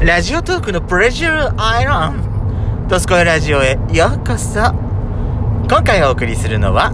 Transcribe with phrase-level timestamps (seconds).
[0.00, 2.86] ラジオトークのプレジャーアイラン。
[2.88, 4.60] ドスコイラジオへようこそ。
[5.68, 6.92] 今回お送りするのは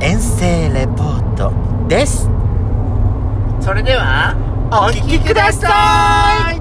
[0.00, 1.50] 遠征レポート
[1.88, 2.28] です。
[3.62, 4.36] それでは
[4.70, 6.56] お聞きください。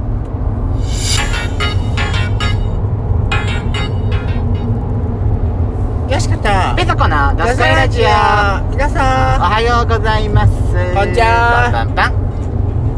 [6.09, 6.75] よしかった。
[6.77, 8.05] ペソコのドスコイラジオ。
[8.71, 10.54] 皆おさはようございます。
[10.95, 11.70] こんにちは。
[11.73, 12.27] バンバンバン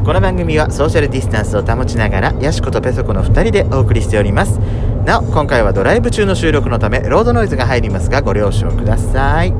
[0.05, 4.57] この番組はソーシャルディスタンスを保ちながらヤシコとペソコの2人でお送りしております。
[5.06, 9.51] なお今回はドライブ中の収録のためロードノイズが入りますがご了承ください。
[9.51, 9.59] ん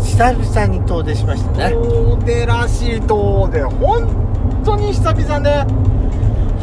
[0.00, 1.72] 久々に遠出しましたね。
[1.72, 3.62] 遠出らしい遠出。
[3.62, 5.66] 本当に久々ね。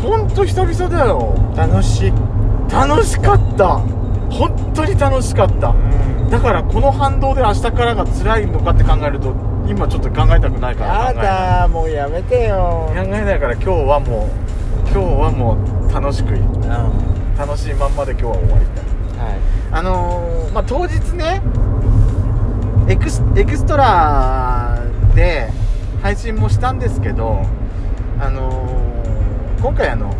[0.01, 1.35] 本当久々だよ。
[1.55, 2.13] 楽しい。
[2.71, 3.67] 楽しかった。
[4.29, 5.75] 本当に楽しかった。
[6.31, 11.25] だからこの反動で明日からが辛いのかって考えると今ちょっと考えたくないからや考えない。
[11.25, 12.91] だもうやめてよ。
[12.95, 15.57] 考えないから今日はもう今日はも
[15.89, 16.61] う楽しくいうん。
[16.61, 18.87] は楽しいまんまで今日は終わりたい。
[19.71, 21.41] あのー、まあ当日ね
[22.87, 24.81] エクスエクストラ
[25.13, 25.49] で
[26.01, 27.41] 配信もしたんですけど
[28.19, 30.13] あのー、今回あの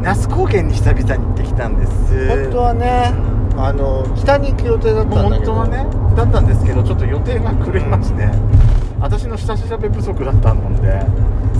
[0.00, 1.90] 那須高原に久々に行ってきたんです。
[1.90, 3.12] い本当はね
[3.56, 5.44] あの北に行く予定だったんだ本けど。
[5.46, 5.86] 当はね
[6.16, 8.28] だったんですけどちょっと予定が狂いまして
[9.00, 11.06] 私の下調べ不足だったので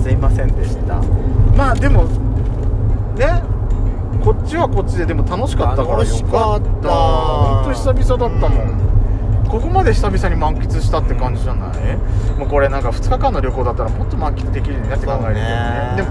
[0.01, 1.01] すいませんでした。
[1.55, 2.05] まあでも
[3.15, 3.41] ね
[4.23, 6.89] こっちはこっちででも楽しかったからよ楽しかった。
[6.89, 11.71] 本当久々だったもん、ここまで久々に満喫したって感じじゃない？
[12.37, 15.93] もうこれなんか2日間の旅行だったらもっと満喫できるようになって考えるとね。
[15.95, 16.09] でも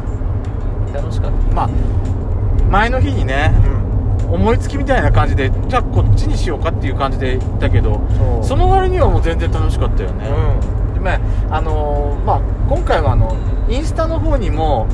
[0.94, 1.68] 楽しかったまあ
[2.70, 3.52] 前の日にね
[4.30, 8.00] 思いつきみたいな感じでじゃあこっちにしようかっていう感じで行ったけど
[8.42, 10.30] その割にはもう全然楽しかったよね、で
[11.00, 13.36] まああのーまあ、今回はあの
[13.68, 14.86] インスタの方にも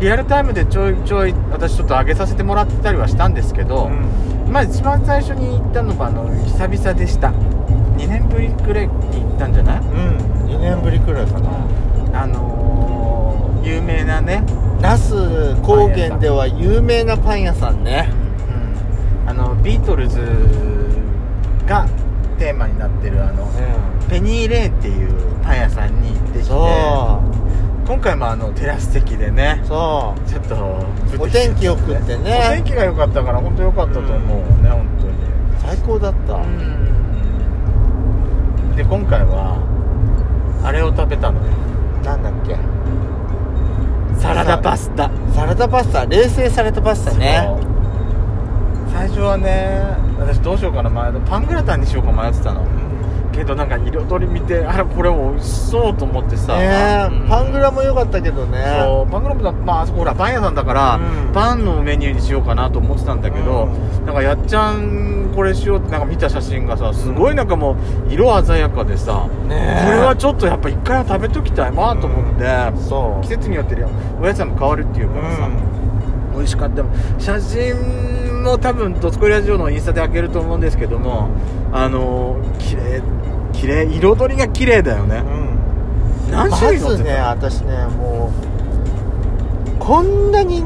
[0.00, 3.88] リアルタイムでちょいちょい私ちょっと上げさせてもらってたりはしたんですけど、
[4.50, 7.30] まあ一番最初に行ったのがあの久々でした。
[7.30, 9.78] 2年ぶりくらいに行ったんじゃない？
[9.80, 10.18] うん。
[10.48, 11.50] 2年ぶりくらいかな。
[12.22, 14.44] あのー有名なね、
[14.80, 18.08] 那須高原では有名なパン屋さんね。
[19.24, 19.30] うん。
[19.30, 20.20] あのビートルズ
[21.66, 21.88] が
[22.38, 23.48] テーマになってるあの
[24.08, 25.10] ペニーレイっていう
[25.42, 27.20] パン屋さんに行ってきてそ
[27.86, 30.28] 今回もあのテラス席でねうそう。
[30.28, 30.86] ちょっと
[31.18, 34.18] お天気よくっておね天気が良かったから本当良かったと思う
[34.62, 35.14] ね、本当に。
[35.60, 36.38] 最高だった、
[38.76, 39.56] で今回は
[40.64, 41.52] あれを食べたのよ
[42.04, 42.56] なんだっけ？
[44.20, 45.10] サラダパスタ。
[45.34, 46.06] サラダパスタ。
[46.06, 47.48] 冷製されたパスタね
[48.96, 49.82] 最初はね
[50.18, 52.66] 私どうしようかな前パングラタンにしようか迷ってたの。
[53.30, 57.28] けどなんか彩り見てあれこれ美味しそうと思ってさ、ねうん。
[57.28, 58.64] パングラも良かったけどね。
[58.80, 61.32] そうパングラムだまああそこほらパン屋さんだから、うん。
[61.34, 67.76] パンのメニューにしようかなと思ってたんだけど、うなんかやっちゃんこれしようってなんか見た写真がさすごいなんかも
[68.08, 73.22] う色鮮やかでさ、ねこれはちょっとやっぱ一回は食べときたいなと思って、そう。
[73.22, 73.76] 季節によって
[74.18, 75.50] お野菜も変わるっていうからさ、
[76.32, 76.82] 美味しかった。
[77.18, 81.28] 写真も多分「ドツコイラジオ」のインスタで開けると思うんですけども
[81.72, 83.02] あの綺麗
[83.52, 85.22] 綺麗彩りが綺麗だよね、
[86.28, 86.32] うん。
[86.32, 88.30] ま何種類乗ってずねた私ねも
[89.76, 90.64] うこんなに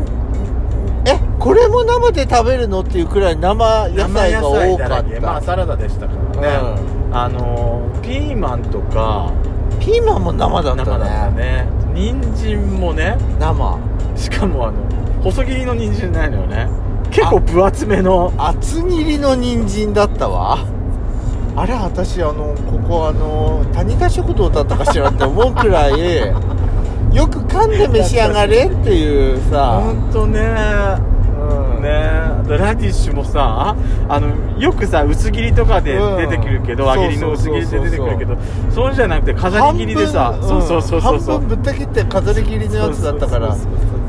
[1.05, 6.49] えこれも生で食べるのっていうくらい生野菜が多かっだらけまあたサラダでしたからね、
[7.13, 9.33] あのピーマンとか
[9.79, 11.67] ピーマンも生だった生だったねね。
[11.95, 13.17] 人参もね。
[13.39, 13.79] 生。
[14.17, 14.79] しかもあの
[15.23, 16.69] 細切りの人参ないのよね。
[17.11, 18.33] 結構分厚めの。
[18.39, 20.59] 厚切りの人参だったわ。
[21.57, 26.29] あれ私あのここあの谷田食堂だったかしらって思うくらい
[27.13, 30.41] よく噛んで召し上がれっていうさ、ほんとね。
[30.41, 31.83] うん。
[31.83, 31.91] ね。
[31.91, 33.75] あとラディッシュもさ
[34.09, 34.29] あの
[34.61, 36.17] よくさ薄切りとかでうん。
[36.19, 38.39] 出てくるけど、揚げりの薄切りで出てくるけど
[38.73, 40.39] そうじゃなくて飾り切りでさ。
[40.41, 43.55] うそうそうそうそう半分ぶった切って飾り切りのやつだったから。
[43.55, 44.00] そうそうそうそう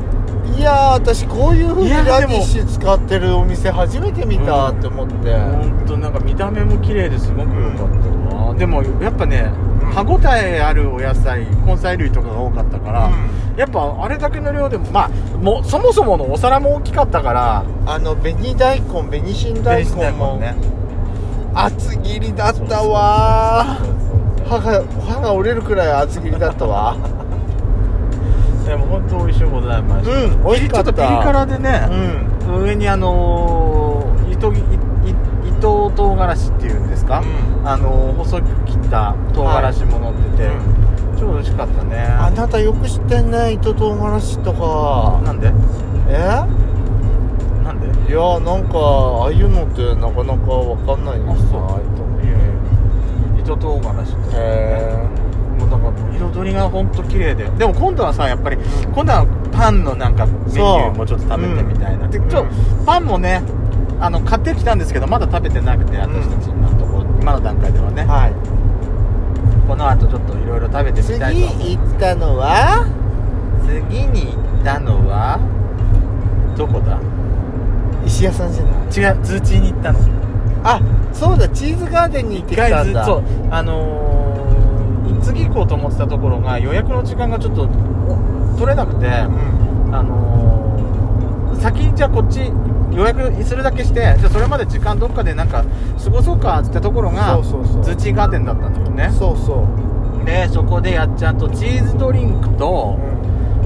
[0.56, 9.50] いやー私こういう風にいやラデでもィッシュ使ってるお店初めて見たって思って、本当なんか見た目も綺麗ですごく良かったわ、でもやっぱね
[9.92, 13.10] 歯ごたえあるお野菜根菜類とかが多かったから、
[13.56, 15.08] やっぱあれだけの量でもまあ
[15.38, 20.40] もうそもそものお皿も大きかったからあの紅大根紅新大根も
[21.54, 23.78] 厚切りだったわ。
[23.80, 24.02] ー
[24.44, 26.96] 歯が歯が折れるくらい厚切りだったわ
[28.72, 30.84] でも本当美味しゅうございましたうん美味しかった。
[30.84, 31.88] ちょっとピリ辛でね、
[32.48, 32.62] うん。
[32.64, 34.50] 上にあのー糸
[35.46, 37.24] 糸唐辛子っていうんですか、う
[37.62, 37.68] ん。
[37.68, 40.50] あのー細く切った唐辛子も乗ってて、
[41.16, 41.98] ち超美味しかったね。
[41.98, 45.20] あなたよく知ってんね糸唐辛子とか。
[45.22, 45.52] なんで？
[46.08, 46.46] え？
[47.62, 48.10] なんで？
[48.10, 51.60] いやなんかああいうのってなかなかわかんないんですあそう。
[52.24, 52.48] いやいや
[53.38, 55.21] 糸唐辛子ってへも
[55.76, 57.44] うなんかもう彩りが本当綺麗で。
[57.50, 58.56] でも今度はさやっぱり
[58.94, 62.08] 今度はパンのなんかメニューもちょっと食べてみたいな。
[62.08, 62.46] でちょう
[62.82, 63.42] んパンもね
[64.00, 68.32] あの買ってきたんですけどまだ食べてなくて私たちのところ今の段階ではね、はい。
[69.68, 72.86] この後ちょっといろいろ食べてみ次たいと思う行ったのは？
[73.66, 75.38] 次に行ったのは？
[76.56, 77.00] どこだ？
[78.04, 79.16] 石屋さんじゃない？
[79.16, 79.98] 違うズーチーに行ったの。
[80.64, 80.80] あ
[81.12, 83.04] そうだチーズガーデンに行ってきたんだ。
[83.04, 84.21] そうあのー、
[85.22, 89.94] 次行こうと思ってたところが予約の時間がちょっとお取れなくて、うん。
[89.94, 92.40] あのー、先にじゃあこっち
[92.92, 95.64] 予約するだけしてじゃあそれまで時間どっかでなんか
[96.02, 99.10] 過ごそうかっつったところがズーチーガーデンだったんだよね。
[99.18, 99.66] そうそ
[100.22, 100.24] う。
[100.24, 102.98] でそこでやっちゃんとチーズドリンクと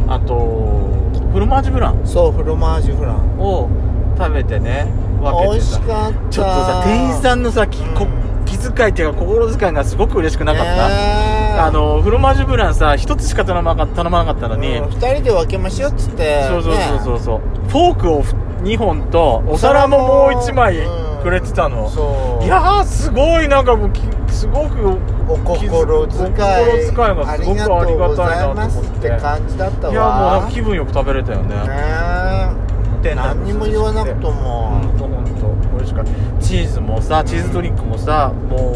[0.08, 0.88] あと
[1.32, 2.06] フロマージュブラン。
[2.06, 3.38] そうフロマージュフラン。
[3.38, 3.68] を
[4.16, 4.86] 食べてね
[5.20, 6.30] 分け美味てさしかった。
[6.30, 7.68] ちょっとさ店員さんのさうん
[8.46, 10.94] 気遣いっていうか心遣いがすごく嬉しくなかった、ね
[11.32, 16.46] えあのフロマージュブランさ一つしか頼まなか頼まなかったのに、うん、2人で分けましょうっつって。
[16.48, 18.22] そうそうそうそうねそう、フォークを
[18.62, 21.06] 2本とお皿ももう1枚うん。
[21.26, 22.44] くれてたの、そう。
[22.44, 24.00] いやーすごいなんかもうき
[24.32, 24.88] すごく
[25.28, 29.08] お心遣いお心遣いがすごくありがたいなと思って。
[29.08, 29.92] 感じだったわ。
[29.92, 31.48] いやもう気分よく食べれたよね。
[31.48, 32.66] ね
[33.02, 34.68] 店内何にも言わなくとも。
[34.70, 35.25] 本当本当美味
[35.86, 36.04] しか。
[36.40, 38.72] チーズもさチーズドリンクもさも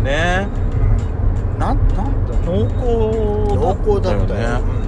[0.00, 0.48] うね。
[1.58, 2.64] なんなんだ濃
[3.54, 4.80] 濃厚厚だったよ、ね。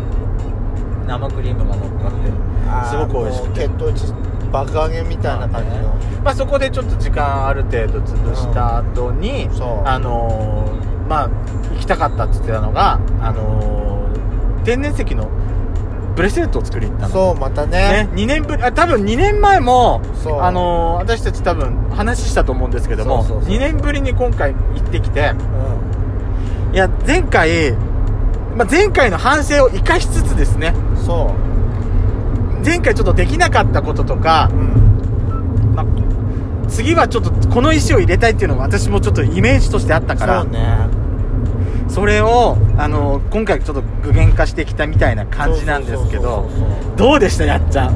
[1.06, 2.88] 生クリームが乗っかって。
[2.88, 3.69] すごく美味しくて。
[3.69, 4.14] 血糖値
[4.53, 9.49] 爆上げみたいな感じの、まあ、そこでちょっと時間ある程度潰した後に、う。
[9.49, 11.29] んあのーまあ
[11.75, 15.29] 行きたかったって言ってたのが、あのー天然石の
[16.14, 17.12] ブレスレットを作りに行ったの。
[17.12, 18.09] そうまたね。
[18.09, 20.00] ね、2年ぶりあ多分2年前も
[20.41, 23.50] あのー私たち多分話したと思うんですけどもそうそうそう。
[23.50, 25.32] 2年ぶりに今回行ってきて
[26.73, 27.73] ういや前回、
[28.56, 30.70] まあ、前回の反省を生かしつつですね。
[30.70, 31.35] んそ
[32.65, 35.87] 前回ちょっとできなかったこととかう、うん、まあ
[36.69, 41.02] 次はちょっとこの石を入れたいっていうのが私もちょっとイメージとしてあったからそうね
[41.88, 46.49] それをあの今回ちょっと具現化してきたみたいな感じなんですけど
[46.96, 47.44] どうでした？
[47.44, 47.94] やっちゃん。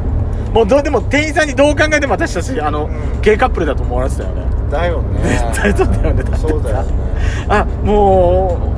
[0.53, 3.21] もうどうでも店員さんにどう考えても私たちあの、うん。
[3.21, 4.47] ゲイカップルだと思われてたよね。
[4.71, 5.21] だよね。
[5.23, 6.49] 絶対そうだよねだってさ。
[6.49, 6.93] そうだよね。
[7.49, 8.76] あもう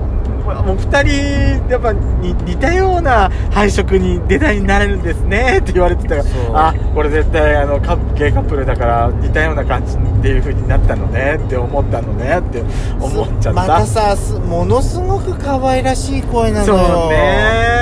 [0.55, 6.75] もう2人やっぱに似たような配色にデザインになれるんですねって言われてたからあ。
[6.95, 12.62] これ絶対あのカップゲイカップルだから似たような感じっていう風になったのねって思ったのねって
[13.00, 13.61] 思っちゃった。
[13.61, 16.77] またさすものすごく可愛らしい声なのよ。
[16.77, 17.78] ねそうあの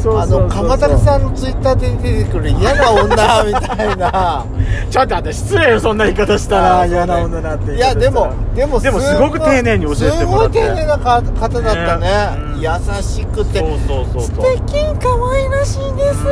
[0.00, 4.46] そうそうそう鎌田さんのツイッターで出てくる嫌な女みたいな。
[4.90, 6.86] ちょっと待って失礼よそんな言い方したら。
[6.86, 10.60] 嫌な女なんていやでもでもでもすごく丁寧に教えてもらって。
[10.60, 12.06] すごい丁寧なか方だったね。
[12.06, 12.60] ねうん。
[12.60, 13.58] 優しくて。
[13.58, 14.44] そうそうそう素そう。
[14.56, 16.26] 敵可愛らしいです。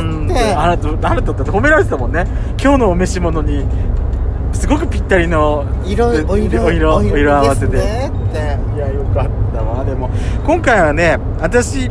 [0.00, 0.26] うん。
[0.26, 2.26] ってあなたあなただって褒められてたもんね。
[2.62, 3.64] 今日のお召し物に
[4.52, 8.38] すごくぴったりの色でお色お色お色合わせでねって。
[8.76, 10.10] いやよかったわでも。
[10.44, 11.90] 今回はね私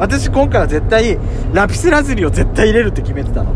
[0.00, 1.18] 私今回は絶対
[1.52, 3.52] ラピスラズリを絶対入れるって決めてたの。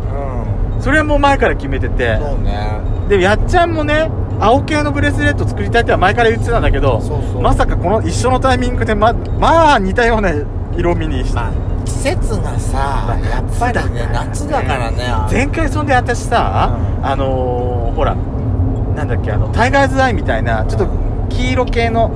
[0.77, 0.83] うん。
[0.83, 2.19] それはもう前から決めてて。
[2.19, 2.79] そうね。
[3.09, 7.43] でやっちゃんもね青系のブレスレット作りたいっては前から言ってたんだけどそうそう。
[7.43, 10.31] まさかこの一緒のタイミングでままあ似たような
[10.77, 11.53] 色味にして、まあ
[11.85, 15.05] 季節がさやっぱりね夏だからね。
[15.31, 17.07] 前回そんで私さ、うん。
[17.07, 18.15] あのーほら
[18.97, 20.89] なんだっけあのタイガーズアイみたいなちょっと
[21.29, 22.11] 黄色系の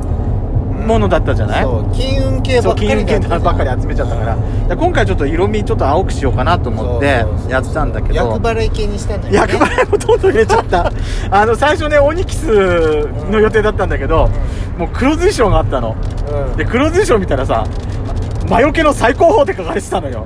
[0.86, 4.36] ものだったじゃない、そう金運系ばっかり金融系ばっかり集めちゃったから,、
[4.68, 8.14] で今回ちょっと色味ちょっと青くしようかなと思ってやってたんだけど。
[8.14, 9.38] 厄払い系にしたんだよね。
[9.38, 10.92] 厄払いもどんどん入れちゃった。
[11.30, 14.28] あの最初ねオニキスの予定だったんだけど、
[14.78, 15.96] もう黒随賞があったの。
[16.50, 16.56] うん。
[16.56, 17.64] で黒随賞見たらさ
[18.48, 20.24] 魔除けの最高峰って書かれてたのよ。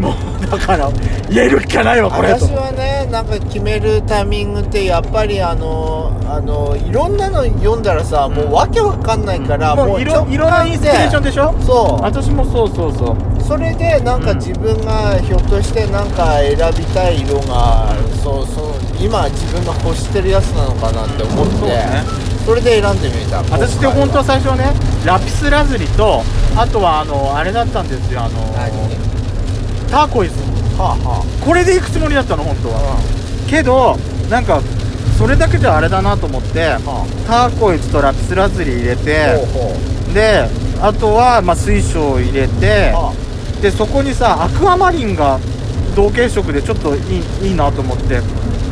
[0.00, 0.12] もう
[0.56, 0.90] だから
[1.30, 2.46] 言える気がないわこれと。
[2.46, 11.54] 私はねなんか決めるタイミングってやっぱりあのあのいろんなの読んだらさ、もうわけわかんないから、もういろいろんなインスピレーションでしょ？
[11.60, 12.02] そう。
[12.02, 13.42] 私もそうそうそう。
[13.42, 22.02] それでなんかうん自分がひょっとしてなんか選びたい色が、そうそう今自分が欲してるやつなのかなって思って、ね。
[22.44, 23.42] それで選んでみた。
[23.42, 24.72] 私って本当は最初はね
[25.04, 26.22] ラピスラズリと
[26.56, 29.13] あとはあのあれだったんですよあの何？
[29.94, 30.34] ターコイズ。
[30.76, 32.98] はあはこれで行くつもりだったの本当は。
[32.98, 33.96] あけど
[34.28, 34.60] なんか
[35.16, 39.76] それだけじゃあれだなと思ってはターコイズとラピスラズリ入れてほうほ
[40.10, 40.12] う。
[40.12, 40.50] で
[40.82, 43.12] あとは、まあ、水晶を入れてあ。
[43.62, 45.38] でそこにさアクアマリンが
[45.94, 48.18] 同系色でちょっといいいいなと思って。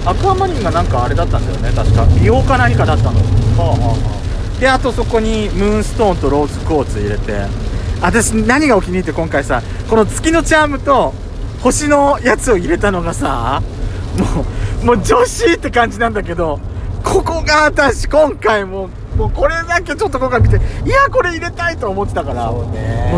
[0.04, 2.04] アクアマリンがなんかあれだったんだよね確か。
[2.18, 3.20] 美容か何かだったの。
[3.20, 7.46] はあはであとそこにムーンストーンとローズクォーツ入れて
[8.02, 11.14] 私何がお気に入りって今回さこの月のチャームと
[11.62, 13.62] 星のやつを入れたのがさ
[14.18, 14.42] も
[14.82, 16.58] うもう女子って感じなんだけど
[17.04, 22.66] ここが私今回もうもうこれだけちょっと今回見ていやこれ入れたいと思ってたからもう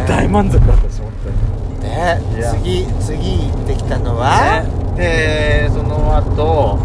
[0.06, 1.36] 大満足だったし本当に。
[1.84, 2.20] ね
[2.60, 4.62] 次次行ってきたのは、
[4.96, 5.68] ね。
[5.68, 6.78] でその後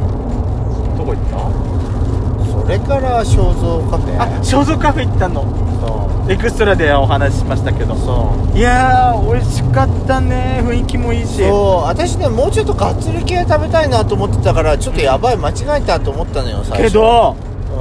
[0.98, 1.38] どこ行った？
[2.64, 4.22] それから肖像カフェ。
[4.22, 5.44] あ肖像カフェ行ったの。
[5.44, 5.69] そ
[6.30, 7.96] エクストラでお話ししましたけど。
[7.96, 8.58] うそう。
[8.58, 10.62] いやー美味しかったね。
[10.64, 11.38] 雰囲気もいいし。
[11.48, 11.88] そう。
[11.88, 16.84] 私ねもうちょっとがっつり系食べたいなと思ってたからちょっとやばい間違えたと思ったのよ最初。
[16.84, 17.36] けど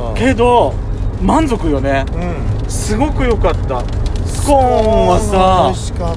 [0.08, 0.14] うん。
[0.14, 0.72] けど
[1.20, 2.06] 満足よね。
[2.14, 2.70] うん。
[2.70, 3.82] すごく良かった。
[4.26, 6.16] スコーンは美味さしかっ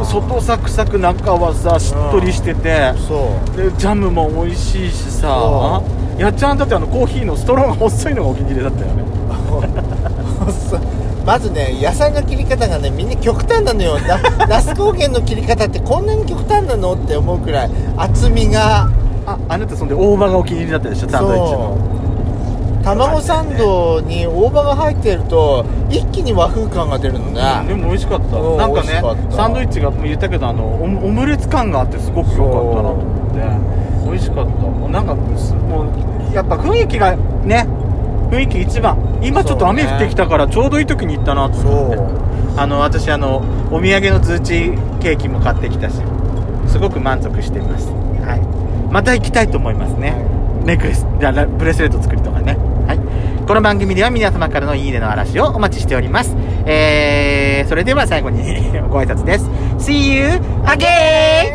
[0.00, 0.04] た。
[0.04, 2.92] 外サクサク中はさしっとりしてて。
[3.08, 3.56] そう。
[3.56, 5.22] でジャムも美味しいしさ。
[5.22, 5.82] そ
[6.18, 9.04] やっちゃんだってあのコーヒーのストローが細いのがお気に入りだったよね。
[10.70, 10.80] そ う
[11.26, 13.98] まずね野菜の切り方がねみんな極端なのよ。
[13.98, 14.16] な
[14.46, 17.70] 那須高原の切り方ってこんなに極端なのって思うくらい。
[17.96, 18.88] 厚みが。
[19.26, 21.08] ああなたそんで大葉がお気に入りだったでしょ？
[21.08, 21.76] サンドイッチの。
[22.84, 28.36] 卵サンドに大葉が入ってると一気に和風感が出るのね、でも美味しかった。
[28.36, 33.40] うんなんかねサンドイッチが言ったけどあのオムオムレツ感があってすごく良かったなと思って
[34.08, 34.88] 美味しかった。
[34.92, 37.66] なんかすもうやっぱ雰囲気がね
[38.30, 38.96] 雰囲気一番。
[39.22, 42.26] 今ちょっと雨降ってきたからちょうどいい時に行ったなと思って。
[42.58, 45.96] あの私あのお土産のズーチケーキも買ってきたし
[46.66, 47.88] すごく満足しています。
[48.24, 48.92] はい。
[48.92, 50.14] また行きたいと思いますね、
[50.64, 52.56] ネックレスブレスレット作りとかね。
[52.86, 53.46] はい。
[53.46, 56.34] この番組では皆様からのいいねの嵐をお待ちしております。
[56.66, 58.42] えー、それでは最後に
[58.90, 59.48] ご挨拶です。
[59.78, 60.24] See you
[60.64, 61.54] again!